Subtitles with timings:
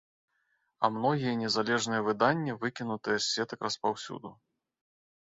[0.85, 4.29] А многія незалежныя выданні выкінутыя з сетак распаўсюду.